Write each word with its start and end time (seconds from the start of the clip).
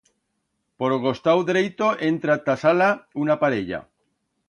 Por 0.79 0.89
o 0.97 1.01
costau 1.05 1.39
dreito 1.51 1.89
entra 2.11 2.39
t'a 2.49 2.59
sala 2.65 2.91
una 3.27 3.41
parella. 3.47 3.87